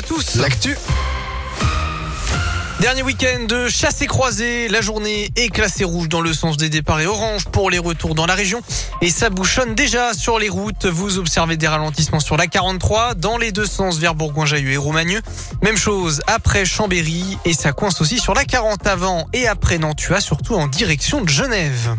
[0.00, 0.36] à tous.
[0.36, 0.78] L'actu.
[2.80, 4.68] Dernier week-end de chasse et croisée.
[4.68, 8.14] La journée est classée rouge dans le sens des départs et orange pour les retours
[8.14, 8.62] dans la région.
[9.02, 10.86] Et ça bouchonne déjà sur les routes.
[10.86, 15.20] Vous observez des ralentissements sur la 43 dans les deux sens vers Bourgoin-Jallieu et Romagneux.
[15.62, 20.22] Même chose après Chambéry et ça coince aussi sur la 40 avant et après Nantua,
[20.22, 21.94] surtout en direction de Genève.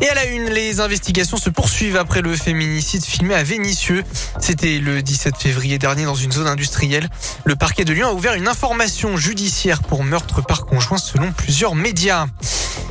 [0.00, 4.04] Et à la une, les investigations se poursuivent après le féminicide filmé à Vénissieux.
[4.40, 7.08] C'était le 17 février dernier dans une zone industrielle.
[7.44, 11.74] Le parquet de Lyon a ouvert une information judiciaire pour meurtre par conjoint selon plusieurs
[11.74, 12.26] médias.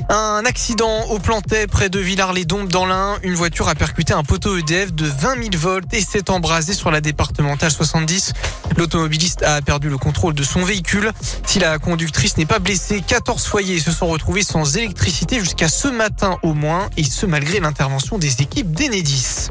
[0.10, 3.18] Un accident au Plantet près de Villars-les-Dombes dans l'Ain.
[3.24, 6.92] Une voiture a percuté un poteau EDF de 20 000 volts et s'est embrasée sur
[6.92, 8.32] la départementale 70.
[8.78, 11.12] L'automobiliste a perdu le contrôle de son véhicule.
[11.46, 15.90] Si la conductrice n'est pas blessée, 14 foyers se sont retrouvés sans électricité jusqu'à ce
[15.90, 19.50] matin au moins et ce malgré l'intervention des équipes d'Enedis.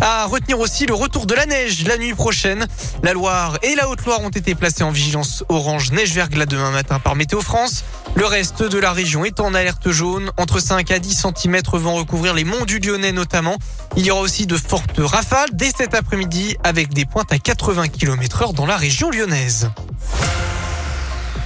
[0.00, 2.66] À retenir aussi le retour de la neige la nuit prochaine.
[3.02, 7.16] La Loire et la Haute-Loire ont été placées en vigilance orange neige-verglas demain matin par
[7.16, 7.82] Météo France.
[8.18, 10.32] Le reste de la région est en alerte jaune.
[10.38, 13.56] Entre 5 à 10 cm vont recouvrir les monts du Lyonnais notamment.
[13.96, 17.86] Il y aura aussi de fortes rafales dès cet après-midi avec des pointes à 80
[17.86, 19.70] km heure dans la région lyonnaise.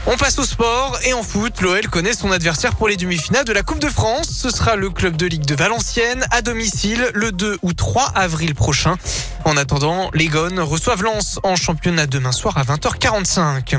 [0.07, 3.53] On passe au sport et en foot, l'OL connaît son adversaire pour les demi-finales de
[3.53, 4.31] la Coupe de France.
[4.31, 8.55] Ce sera le club de Ligue de Valenciennes à domicile le 2 ou 3 avril
[8.55, 8.97] prochain.
[9.45, 13.79] En attendant, les Gones reçoivent Lens en championnat demain soir à 20h45.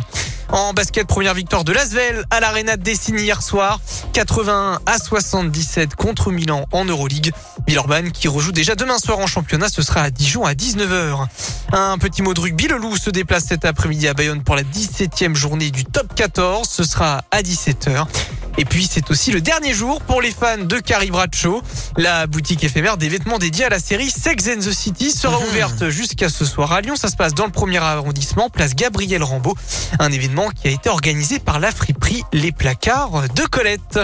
[0.53, 3.81] En basket, première victoire de Lasvel à l'Arena de Dessine hier soir.
[4.13, 7.31] 81 à 77 contre Milan en Euroleague.
[7.65, 11.25] Villeurbanne qui rejoue déjà demain soir en championnat, ce sera à Dijon à 19h.
[11.71, 14.61] Un petit mot de rugby, le Loup se déplace cet après-midi à Bayonne pour la
[14.61, 18.05] 17e journée du top 14, ce sera à 17h.
[18.57, 21.61] Et puis c'est aussi le dernier jour pour les fans de Carrie Bradshaw.
[21.97, 25.43] La boutique éphémère des vêtements dédiés à la série Sex and the City sera mmh.
[25.43, 26.95] ouverte jusqu'à ce soir à Lyon.
[26.95, 29.55] Ça se passe dans le premier arrondissement, place Gabriel Rambaud.
[29.99, 33.99] Un événement qui a été organisé par la friperie Les Placards de Colette.